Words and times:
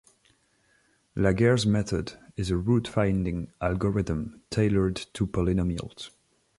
Laguerre's 1.15 1.67
method 1.67 2.13
is 2.35 2.49
a 2.49 2.57
root-finding 2.57 3.51
algorithm 3.61 4.41
tailored 4.49 4.95
to 4.95 5.27
polynomials. 5.27 6.09